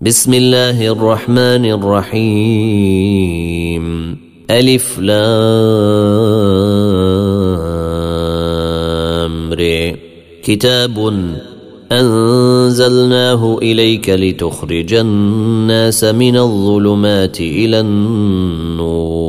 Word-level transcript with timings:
بسم 0.00 0.34
الله 0.34 0.92
الرحمن 0.92 1.64
الرحيم. 1.74 2.16
ألف 4.50 4.98
لام 4.98 5.14
كتاب 10.42 11.14
أنزلناه 11.92 13.58
إليك 13.62 14.10
لتخرج 14.10 14.94
الناس 14.94 16.04
من 16.04 16.36
الظلمات 16.36 17.40
إلى 17.40 17.80
النور. 17.80 19.27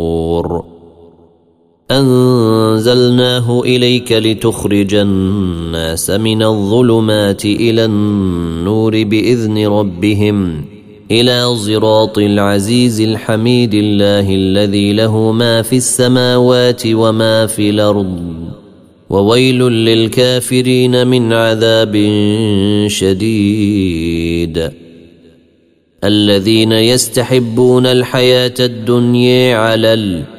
أنزلناه 2.90 3.62
إليك 3.62 4.12
لتخرج 4.12 4.94
الناس 4.96 6.10
من 6.10 6.44
الظلمات 6.44 7.46
إلى 7.46 7.86
النور 7.86 9.04
بإذن 9.04 9.68
ربهم 9.68 10.66
إلى 11.12 11.56
صراط 11.56 12.18
العزيز 12.18 13.02
الحميد 13.02 13.74
الله 13.74 14.36
الذي 14.36 14.94
له 14.94 15.32
ما 15.32 15.62
في 15.62 15.76
السماوات 15.78 16.82
وما 16.86 17.48
في 17.48 17.70
الأرض. 17.70 18.36
وويل 19.10 19.60
للكافرين 19.64 21.08
من 21.08 21.34
عذاب 21.34 21.94
شديد. 22.88 24.72
الذين 26.04 26.72
يستحبون 26.72 27.86
الحياة 27.86 28.54
الدنيا 28.60 29.58
على 29.58 29.94
الأرض 29.94 30.39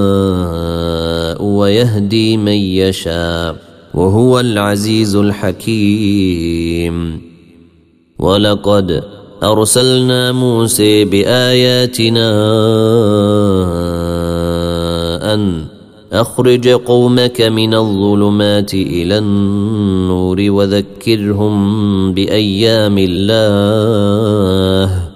ويهدي 1.71 2.37
من 2.37 2.51
يشاء 2.51 3.55
وهو 3.93 4.39
العزيز 4.39 5.15
الحكيم. 5.15 7.21
ولقد 8.19 9.03
أرسلنا 9.43 10.31
موسى 10.31 11.05
بآياتنا 11.05 12.29
أن 15.33 15.65
أخرج 16.13 16.67
قومك 16.67 17.41
من 17.41 17.73
الظلمات 17.73 18.73
إلى 18.73 19.17
النور 19.17 20.51
وذكرهم 20.51 22.13
بأيام 22.13 22.97
الله. 22.97 25.10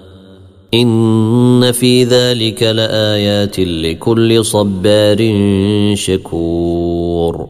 إن 0.76 1.72
في 1.72 2.04
ذلك 2.04 2.62
لآيات 2.62 3.60
لكل 3.60 4.44
صبار 4.44 5.18
شكور. 5.94 7.46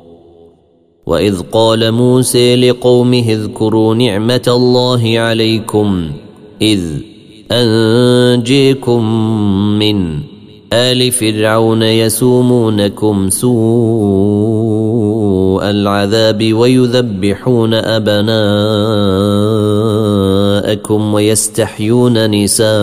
وإذ 1.06 1.40
قال 1.52 1.92
موسى 1.92 2.56
لقومه 2.56 3.32
اذكروا 3.32 3.94
نعمة 3.94 4.42
الله 4.48 5.18
عليكم 5.18 6.10
إذ 6.62 6.80
أنجيكم 7.52 9.04
من 9.78 10.18
آل 10.72 11.12
فرعون 11.12 11.82
يسومونكم 11.82 13.30
سوء 13.30 13.56
العذاب 15.70 16.52
ويذبحون 16.52 17.74
أبناءكم 17.74 19.45
ويستحيون 21.14 22.30
نساءكم 22.30 22.76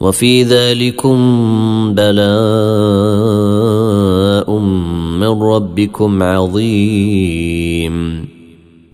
وفي 0.00 0.42
ذلكم 0.42 1.18
بلاء 1.94 2.22
من 5.18 5.42
ربكم 5.42 6.22
عظيم. 6.22 8.26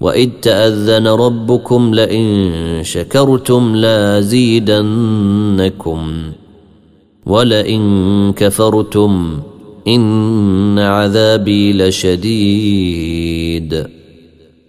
وإذ 0.00 0.30
تأذن 0.42 1.06
ربكم 1.06 1.94
لئن 1.94 2.50
شكرتم 2.82 3.76
لازيدنكم. 3.76 4.92
ولئن 7.26 8.32
كفرتم 8.36 9.40
إن 9.88 10.78
عذابي 10.78 11.72
لشديد. 11.72 13.18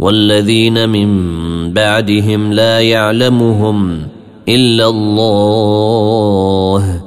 والذين 0.00 0.88
من 0.88 1.08
بعدهم 1.72 2.52
لا 2.52 2.80
يعلمهم 2.80 3.98
إلا 4.48 4.88
الله. 4.88 7.00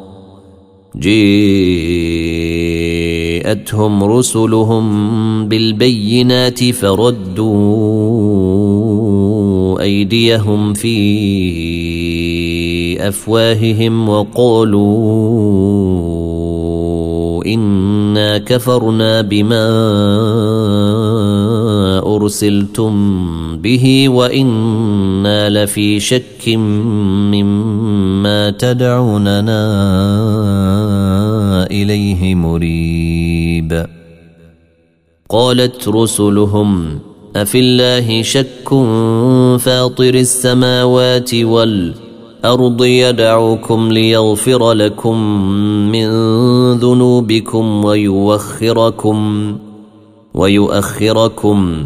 جاءتهم 3.43 4.03
رسلهم 4.03 4.85
بالبينات 5.47 6.63
فردوا 6.63 7.53
أيديهم 9.81 10.73
في 10.73 10.97
أفواههم 13.07 14.09
وقالوا 14.09 14.83
إنا 17.45 18.37
كفرنا 18.37 19.21
بما 19.21 19.69
أرسلتم 22.23 22.93
به 23.57 24.09
وإنا 24.09 25.49
لفي 25.49 25.99
شك 25.99 26.49
مما 27.33 28.49
تدعوننا 28.49 29.63
إليه 31.71 32.35
مريب. 32.35 33.85
قالت 35.29 35.87
رسلهم 35.87 36.99
أفي 37.35 37.59
الله 37.59 38.21
شك 38.21 38.69
فاطر 39.59 40.13
السماوات 40.13 41.33
والأرض 41.35 42.83
يدعوكم 42.83 43.91
ليغفر 43.91 44.73
لكم 44.73 45.17
من 45.91 46.07
ذنوبكم 46.73 47.85
ويوخركم 47.85 49.57
ويؤخركم 50.33 51.85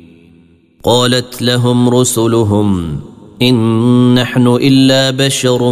قالت 0.83 1.41
لهم 1.41 1.89
رسلهم 1.89 2.99
إن 3.41 3.55
نحن 4.13 4.47
إلا 4.47 5.11
بشر 5.11 5.71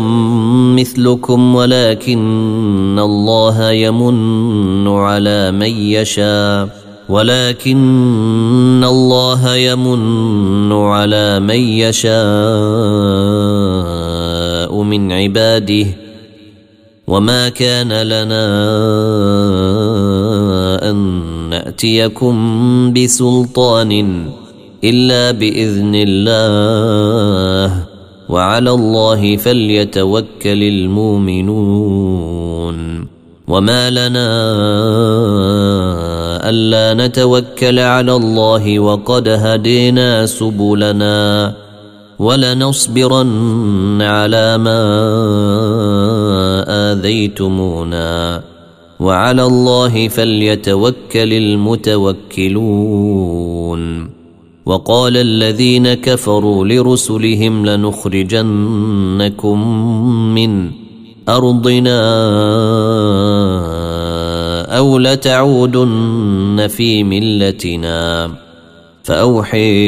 مثلكم 0.79 1.55
ولكن 1.55 2.99
الله 2.99 3.71
يمن 3.71 4.87
على 4.87 5.51
من 5.51 5.67
يشاء 5.67 6.69
ولكن 7.09 8.83
الله 8.83 9.55
يمن 9.55 10.71
على 10.71 11.39
من 11.39 11.59
يشاء 11.59 12.13
من 14.83 15.11
عباده. 15.11 15.85
وما 17.07 17.49
كان 17.49 18.01
لنا 18.01 18.49
ياتيكم 21.79 22.93
بسلطان 22.93 23.91
إلا 24.83 25.31
بإذن 25.31 25.91
الله. 25.95 27.83
وعلى 28.29 28.71
الله 28.71 29.37
فليتوكل 29.37 30.25
المؤمنون. 30.45 31.59
وما 33.47 33.89
لنا 33.89 34.29
ألا 36.49 37.07
نتوكل 37.07 37.79
على 37.79 38.15
الله 38.15 38.79
وقد 38.79 39.27
هدينا 39.27 40.25
سبلنا. 40.25 41.53
ولنصبرن 42.19 44.01
على 44.01 44.57
ما 44.57 44.81
آذيتمونا. 46.91 48.41
وعلى 48.99 49.45
الله 49.45 50.07
فليتوكل 50.07 51.33
المتوكلون. 51.33 54.18
وقال 54.69 55.17
الذين 55.17 55.93
كفروا 55.93 56.65
لرسلهم 56.65 57.65
لنخرجنكم 57.65 58.47
من 60.35 60.71
أرضنا 61.29 61.99
أو 64.77 64.97
لتعودن 64.97 66.67
في 66.69 67.03
ملتنا. 67.03 68.31
فأوحي 69.03 69.85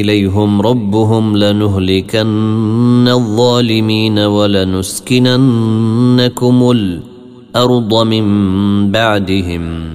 إليهم 0.00 0.60
ربهم 0.60 1.36
لنهلكن 1.36 3.08
الظالمين 3.08 4.18
ولنسكننكم 4.18 5.40
الأرض 6.70 7.94
من 8.06 8.26
بعدهم. 8.90 9.93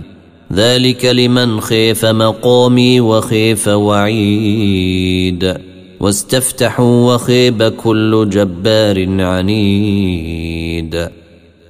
ذلك 0.53 1.05
لمن 1.05 1.61
خيف 1.61 2.05
مقامي 2.05 3.01
وخيف 3.01 3.67
وعيد. 3.67 5.57
واستفتحوا 5.99 7.13
وخيب 7.13 7.63
كل 7.63 8.29
جبار 8.29 9.21
عنيد. 9.21 11.09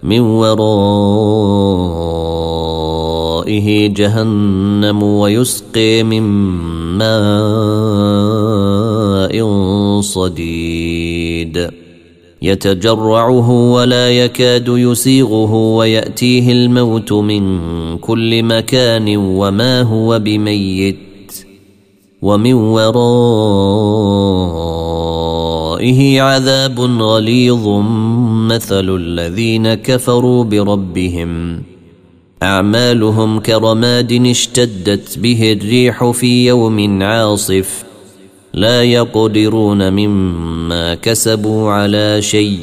من 0.04 0.20
ورائه 0.20 0.78
جهنم 3.88 5.04
ويسقي 5.04 6.04
من 6.04 6.24
ماء 6.98 7.22
صديد. 10.02 11.79
يتجرعه 12.42 13.52
ولا 13.72 14.10
يكاد 14.10 14.68
يسيغه 14.68 15.54
ويأتيه 15.54 16.52
الموت 16.52 17.14
من 17.14 17.98
كل 17.98 18.44
مكان 18.44 19.18
وما 19.18 19.82
هو 19.82 20.20
بميت 20.20 21.00
ومن 22.22 22.54
ورائه 22.54 23.02
عذاب 26.22 26.80
غليظ 26.80 27.68
مثل 28.48 28.96
الذين 28.96 29.74
كفروا 29.74 30.44
بربهم. 30.44 31.64
أعمالهم 32.44 33.40
كرماد 33.40 34.14
اشتدت 34.14 35.20
به 35.20 35.52
الريح 35.52 36.12
في 36.12 36.46
يوم 36.46 37.04
عاصف. 37.04 37.89
لا 38.54 38.84
يقدرون 38.84 39.94
مما 39.94 40.96
كسبوا 40.96 41.72
على 41.72 42.22
شيء. 42.22 42.60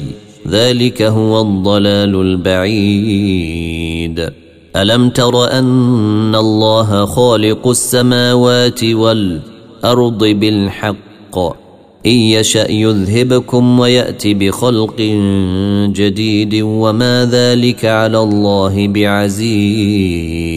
ذلك 0.49 1.01
هو 1.01 1.41
الضلال 1.41 2.21
البعيد. 2.21 4.29
ألم 4.75 5.09
تر 5.09 5.51
أن 5.51 6.35
الله 6.35 7.05
خالق 7.05 7.67
السماوات 7.67 8.83
والأرض 8.83 10.23
بالحق؟ 10.23 11.37
إن 12.05 12.11
يشأ 12.11 12.71
يذهبكم 12.71 13.79
ويأت 13.79 14.27
بخلق 14.27 15.01
جديد. 15.93 16.61
وما 16.63 17.29
ذلك 17.31 17.85
على 17.85 18.19
الله 18.19 18.87
بعزيز. 18.87 20.56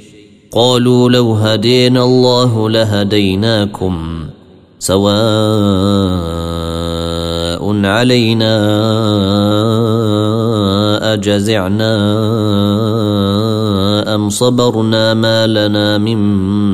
قالوا 0.51 1.09
لو 1.09 1.33
هدينا 1.33 2.03
الله 2.03 2.69
لهديناكم 2.69 4.25
سواء 4.79 5.11
علينا 7.85 8.53
أجزعنا 11.13 11.95
أم 14.15 14.29
صبرنا 14.29 15.13
ما 15.13 15.47
لنا 15.47 15.97
من 15.97 16.17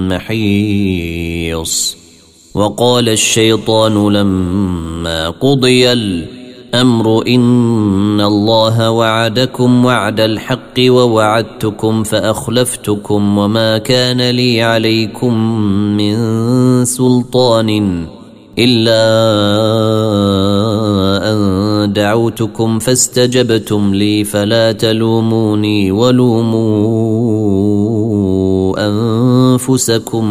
محيص 0.08 1.98
وقال 2.54 3.10
الشيطان 3.10 4.14
لما 4.14 5.30
قضي 5.30 5.94
الأمر 6.78 7.28
إن 7.28 8.22
الله 8.22 8.92
وعدكم 8.92 9.86
وعد 9.86 10.20
الحق 10.20 10.78
ووعدتكم 10.80 12.04
فأخلفتكم 12.04 13.38
وما 13.38 13.78
كان 13.78 14.30
لي 14.30 14.62
عليكم 14.62 15.34
من 15.98 16.16
سلطان 16.86 18.06
إلا 18.60 19.04
أن 21.32 21.94
دعوتكم 21.94 22.80
فاستجبتم 22.80 23.94
لي 23.94 24.24
فلا 24.24 24.72
تلوموني 24.72 25.92
ولوموا 25.92 27.08
أنفسكم 28.88 30.26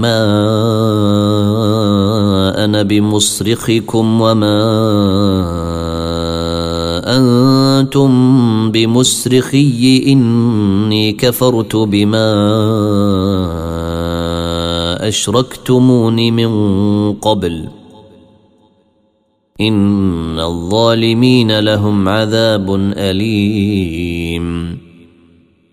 ما 0.00 0.20
أنا 2.64 2.82
بمصرخكم 2.82 4.20
وما 4.20 4.60
أنتم 7.90 8.70
بمصرخي 8.70 10.04
إني 10.06 11.12
كفرت 11.12 11.76
بما 11.76 12.28
اشركتمون 15.08 16.32
من 16.32 17.12
قبل. 17.12 17.68
إن 19.60 20.40
الظالمين 20.40 21.58
لهم 21.58 22.08
عذاب 22.08 22.74
أليم. 22.96 24.78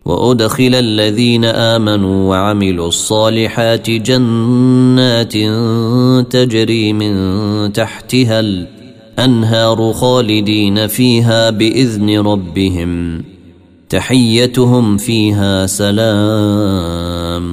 وأدخل 0.05 0.75
الذين 0.75 1.45
آمنوا 1.45 2.29
وعملوا 2.29 2.87
الصالحات 2.87 3.89
جنات 3.89 5.33
تجري 6.31 6.93
من 6.93 7.13
تحتها 7.73 8.39
الأنهار 9.19 9.93
خالدين 9.93 10.87
فيها 10.87 11.49
بإذن 11.49 12.19
ربهم. 12.19 13.23
تحيتهم 13.89 14.97
فيها 14.97 15.65
سلام. 15.65 17.43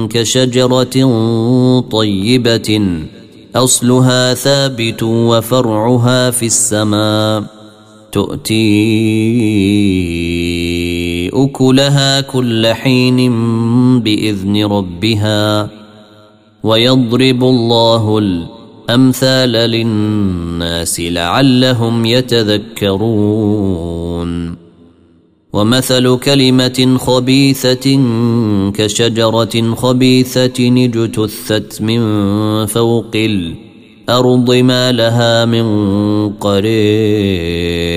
كشجرة 0.09 1.12
طيبة؟ 1.91 3.00
أصلها 3.55 4.33
ثابت 4.33 5.03
وفرعها 5.03 6.31
في 6.31 6.45
السماء. 6.45 7.43
تؤتي 8.12 8.57
أكلها 11.33 12.21
كل 12.21 12.67
حين 12.67 13.31
بإذن 14.00 14.66
ربها 14.66 15.70
ويضرب 16.63 17.44
الله 17.44 18.18
الأمثال 18.18 19.51
للناس 19.51 21.00
لعلهم 21.00 22.06
يتذكرون. 22.06 23.58
ومثل 25.54 26.18
كلمة 26.18 26.98
خبيثة 26.98 28.00
كشجرة 28.74 29.75
خبيثة 29.75 30.60
اجتثت 30.60 31.82
من 31.82 32.01
فوق 32.66 33.16
الأرض 33.16 34.51
ما 34.51 34.92
لها 34.92 35.46
من 35.46 35.66
قرير 36.34 37.97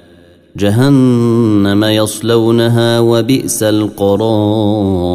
جهنم 0.57 1.83
يصلونها 1.83 2.99
وبئس 2.99 3.63
القرار 3.63 5.11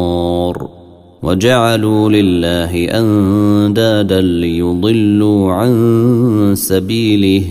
وجعلوا 1.23 2.09
لله 2.09 2.99
أندادا 2.99 4.21
ليضلوا 4.21 5.53
عن 5.53 6.53
سبيله 6.55 7.43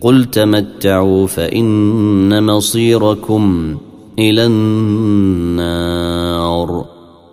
قل 0.00 0.24
تمتعوا 0.24 1.26
فإن 1.26 2.44
مصيركم 2.44 3.76
إلى 4.18 4.46
النار 4.46 5.76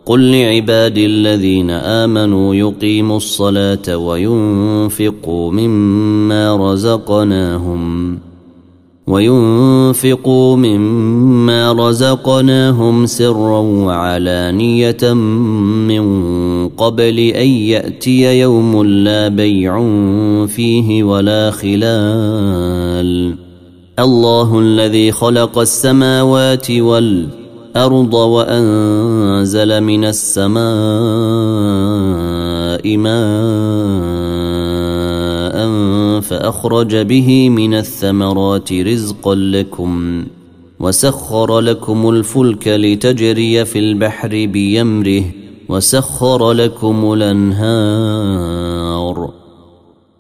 قل 0.06 0.32
لعبادي 0.32 1.06
الذين 1.06 1.70
آمنوا 1.70 2.56
يقيموا 2.56 3.18
الصلاة 3.18 3.98
وينفقوا 3.98 5.52
مما 5.52 6.56
رزقناهم 6.56 8.20
وينفقوا 9.08 10.56
مما 10.56 11.72
رزقناهم 11.72 13.06
سرا 13.06 13.60
وعلانية 13.60 15.14
من 15.14 16.04
قبل 16.70 17.20
أن 17.20 17.48
يأتي 17.48 18.40
يوم 18.40 18.84
لا 18.84 19.28
بيع 19.28 19.80
فيه 20.48 21.04
ولا 21.04 21.52
خلال. 21.52 23.36
الله 24.00 24.60
الذي 24.60 25.12
خلق 25.12 25.60
السماوات 25.60 26.72
والأرض 26.72 28.14
وأنزل 28.14 29.82
من 29.82 30.06
السماء 30.06 30.64
ماء 32.98 34.13
فأخرج 36.24 36.96
به 36.96 37.50
من 37.50 37.74
الثمرات 37.74 38.74
رزقا 38.74 39.36
لكم 39.36 40.24
وسخر 40.80 41.60
لكم 41.60 42.10
الفلك 42.10 42.68
لتجري 42.68 43.66
في 43.66 43.80
البحر 43.80 44.30
بيمره 44.46 45.24
وسخر 45.70 46.52
لكم 46.52 47.14
الأنهار 47.14 48.64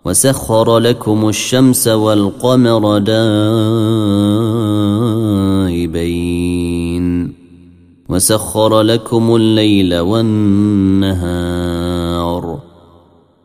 وسخر 0.05 0.77
لكم 0.77 1.29
الشمس 1.29 1.88
والقمر 1.88 2.98
دائبين 5.63 7.33
وسخر 8.10 8.81
لكم 8.81 9.36
الليل 9.36 10.00
والنهار 10.00 11.82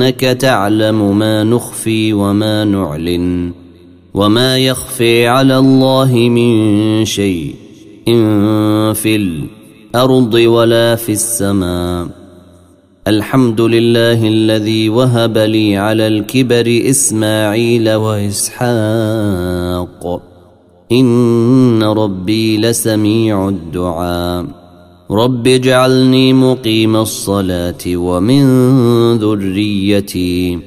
إنك 0.00 0.20
تعلم 0.20 1.18
ما 1.18 1.44
نخفي 1.44 2.12
وما 2.12 2.64
نعلن 2.64 3.52
وما 4.14 4.58
يخفي 4.58 5.26
على 5.26 5.58
الله 5.58 6.14
من 6.14 7.04
شيء 7.04 7.54
إن 8.08 8.92
في 8.92 9.16
الأرض 9.16 10.34
ولا 10.34 10.96
في 10.96 11.12
السماء. 11.12 12.08
الحمد 13.08 13.60
لله 13.60 14.28
الذي 14.28 14.88
وهب 14.88 15.38
لي 15.38 15.76
على 15.76 16.06
الكبر 16.06 16.80
إسماعيل 16.90 17.94
وإسحاق. 17.94 18.70
إن 20.92 21.82
ربي 21.82 22.58
لسميع 22.58 23.48
الدعاء. 23.48 24.59
رب 25.10 25.48
اجعلني 25.48 26.32
مقيم 26.32 26.96
الصلاة 26.96 27.74
ومن 27.86 28.44
ذريتي. 29.18 30.58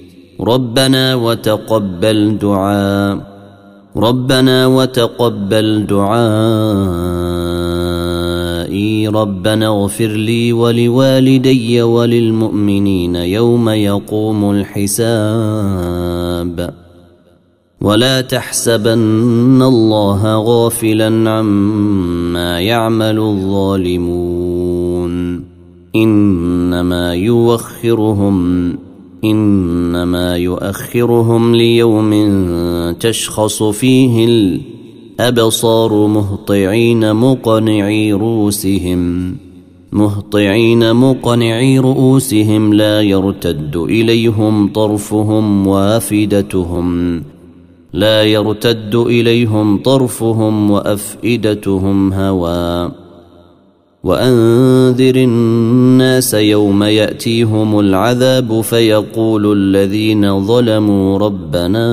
ربنا 0.41 1.15
وتقبل 1.15 2.37
دعاء. 2.37 3.33
ربنا 3.97 4.67
وتقبل 4.67 5.85
دعائي. 5.85 6.23
ربنا 9.07 9.67
اغفر 9.67 10.07
لي 10.07 10.53
ولوالدي 10.53 11.81
وللمؤمنين 11.81 13.15
يوم 13.15 13.69
يقوم 13.69 14.51
الحساب. 14.51 16.73
ولا 17.81 18.21
تحسبن 18.21 19.61
الله 19.61 20.37
غافلا 20.37 21.07
عما 21.07 22.22
يعمل 22.37 23.19
الظالمون. 23.19 24.73
إنما 25.95 27.13
يوخرهم 27.13 28.69
إنما 29.23 30.37
يؤخرهم 30.37 31.55
ليوم 31.55 32.13
تشخص 32.99 33.63
فيه 33.63 34.25
الأبصار 35.19 36.07
مهطعين 36.07 37.15
مقنعي 37.15 38.13
رؤوسهم. 38.13 39.35
مهطعين 39.91 40.93
مقنعي 40.95 41.79
رؤوسهم 41.79 42.73
لا 42.73 43.01
يرتد 43.01 43.75
إليهم 43.75 44.67
طرفهم 44.67 45.67
وافدتهم. 45.67 47.21
لا 47.93 48.23
يرتد 48.23 48.95
إليهم 48.95 49.77
طرفهم 49.77 50.71
وأفئدتهم 50.71 52.13
هوى. 52.13 52.91
وأنذر 54.03 55.15
الناس 55.15 56.33
يوم 56.33 56.83
يأتيهم 56.83 57.79
العذاب 57.79 58.61
فيقول 58.61 59.57
الذين 59.57 60.45
ظلموا 60.45 61.17
ربنا 61.17 61.85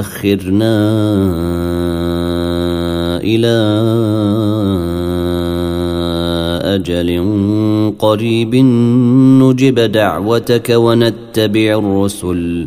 أخرنا 0.00 0.76
إلى 3.24 3.56
أجل 6.74 7.22
قريب 7.98 8.54
نجب 9.42 9.80
دعوتك 9.80 10.70
ونتبع 10.70 11.78
الرسل. 11.78 12.66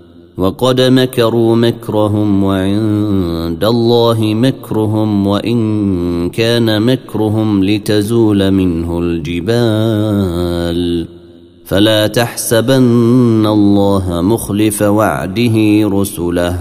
وقد 0.41 0.81
مكروا 0.81 1.55
مكرهم 1.55 2.43
وعند 2.43 3.63
الله 3.63 4.19
مكرهم 4.21 5.27
وإن 5.27 6.29
كان 6.29 6.81
مكرهم 6.81 7.63
لتزول 7.63 8.51
منه 8.51 8.99
الجبال. 8.99 11.07
فلا 11.65 12.07
تحسبن 12.07 13.45
الله 13.45 14.21
مخلف 14.21 14.81
وعده 14.81 15.55
رسله. 15.83 16.59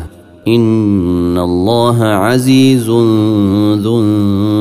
إن 0.48 1.38
الله 1.38 2.04
عزيز 2.04 2.90
ذو 3.80 4.02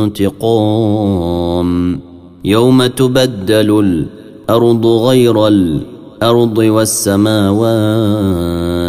انتقام. 0.06 2.00
يوم 2.46 2.86
تبدل 2.86 4.06
الأرض 4.50 4.86
غير 4.86 5.48
الأرض 5.48 6.58
والسماوات 6.58 8.89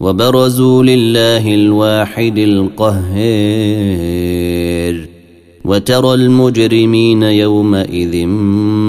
وبرزوا 0.00 0.82
لله 0.82 1.54
الواحد 1.54 2.38
القهير. 2.38 3.56
وترى 5.64 6.14
المجرمين 6.14 7.22
يومئذ 7.22 8.26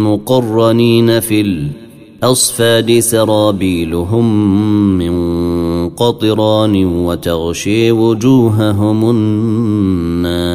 مقرنين 0.07 1.19
في 1.19 1.69
الأصفاد 2.21 2.99
سرابيلهم 2.99 4.57
من 4.97 5.89
قطران 5.89 6.85
وتغشي 6.85 7.91
وجوههم 7.91 9.09
النار. 9.09 10.47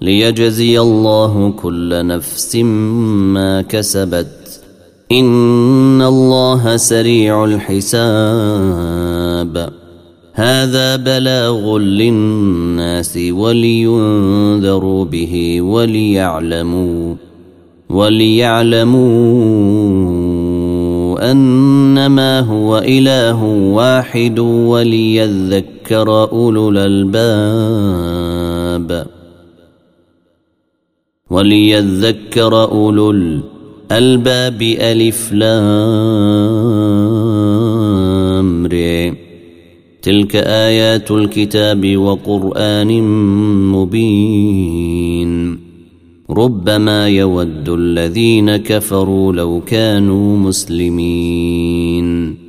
ليجزي 0.00 0.80
الله 0.80 1.54
كل 1.62 2.06
نفس 2.06 2.56
ما 2.56 3.62
كسبت 3.62 4.41
إن 5.12 6.02
الله 6.02 6.76
سريع 6.76 7.44
الحساب. 7.44 8.12
هذا 10.32 10.96
بلاغ 10.96 11.78
للناس 11.78 13.18
ولينذروا 13.30 15.04
به 15.04 15.60
وليعلموا 15.60 17.14
وليعلموا 17.90 19.02
أنما 21.30 22.40
هو 22.40 22.78
إله 22.78 23.44
واحد 23.44 24.38
وليذكر 24.38 26.08
أولو 26.32 26.70
الألباب. 26.70 28.32
وليذكر 31.30 32.64
أولو 32.64 33.10
الالباب 33.92 34.62
ألف 34.62 35.32
لام 35.32 35.52
تلك 40.02 40.36
آيات 40.36 41.10
الكتاب 41.10 41.96
وقرآن 41.96 43.02
مبين. 43.72 45.58
ربما 46.30 47.08
يود 47.08 47.68
الذين 47.68 48.56
كفروا 48.56 49.32
لو 49.32 49.60
كانوا 49.60 50.36
مسلمين. 50.36 52.41